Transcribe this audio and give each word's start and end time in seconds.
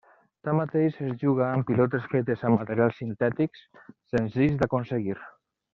Tanmateix, 0.47 0.95
es 1.07 1.11
juga 1.23 1.43
amb 1.49 1.67
pilotes 1.71 2.07
fetes 2.15 2.47
amb 2.49 2.59
materials 2.63 2.97
sintètics, 3.03 3.65
senzills 4.17 4.61
d'aconseguir. 4.65 5.21